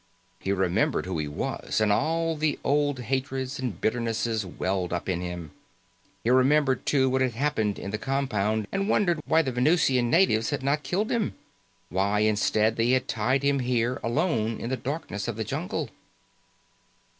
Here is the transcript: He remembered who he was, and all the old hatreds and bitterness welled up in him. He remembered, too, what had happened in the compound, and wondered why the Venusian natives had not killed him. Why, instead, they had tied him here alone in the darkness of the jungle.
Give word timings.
He 0.39 0.51
remembered 0.51 1.05
who 1.05 1.19
he 1.19 1.27
was, 1.27 1.79
and 1.79 1.91
all 1.93 2.35
the 2.35 2.57
old 2.63 3.01
hatreds 3.01 3.59
and 3.59 3.79
bitterness 3.79 4.25
welled 4.43 4.91
up 4.91 5.07
in 5.07 5.21
him. 5.21 5.51
He 6.23 6.31
remembered, 6.31 6.87
too, 6.87 7.07
what 7.07 7.21
had 7.21 7.33
happened 7.35 7.77
in 7.77 7.91
the 7.91 7.99
compound, 7.99 8.65
and 8.71 8.89
wondered 8.89 9.19
why 9.27 9.43
the 9.43 9.51
Venusian 9.51 10.09
natives 10.09 10.49
had 10.49 10.63
not 10.63 10.81
killed 10.81 11.11
him. 11.11 11.35
Why, 11.89 12.21
instead, 12.21 12.77
they 12.77 12.89
had 12.89 13.07
tied 13.07 13.43
him 13.43 13.59
here 13.59 13.99
alone 14.03 14.59
in 14.59 14.71
the 14.71 14.75
darkness 14.75 15.27
of 15.27 15.35
the 15.35 15.43
jungle. 15.43 15.91